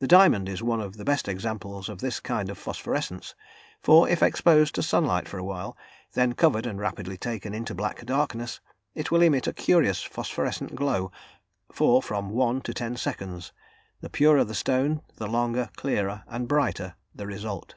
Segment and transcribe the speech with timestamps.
[0.00, 3.36] The diamond is one of the best examples of this kind of phosphorescence,
[3.80, 5.76] for if exposed to sunlight for a while,
[6.14, 8.58] then covered and rapidly taken into black darkness,
[8.96, 11.12] it will emit a curious phosphorescent glow
[11.70, 13.52] for from one to ten seconds;
[14.00, 17.76] the purer the stone, the longer, clearer and brighter the result.